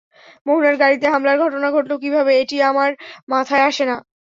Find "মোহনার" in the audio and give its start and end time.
0.45-0.75